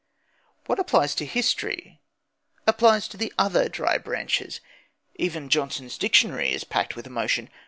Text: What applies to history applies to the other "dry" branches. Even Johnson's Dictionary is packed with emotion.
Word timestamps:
What 0.65 0.79
applies 0.79 1.13
to 1.13 1.27
history 1.27 2.01
applies 2.65 3.07
to 3.09 3.17
the 3.17 3.31
other 3.37 3.69
"dry" 3.69 3.99
branches. 3.99 4.59
Even 5.17 5.47
Johnson's 5.47 5.95
Dictionary 5.95 6.51
is 6.53 6.63
packed 6.63 6.95
with 6.95 7.05
emotion. 7.05 7.51